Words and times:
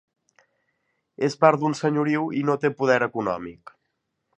És 1.29 1.37
part 1.45 1.63
d'un 1.65 1.77
senyoriu 1.83 2.27
i 2.41 2.45
no 2.49 2.59
té 2.67 2.75
poder 2.83 3.01
econòmic. 3.13 3.81